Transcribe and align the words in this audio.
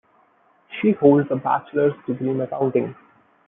She 0.81 0.93
holds 0.93 1.29
a 1.29 1.35
bachelor's 1.35 1.93
degree 2.07 2.31
in 2.31 2.41
accounting. 2.41 2.95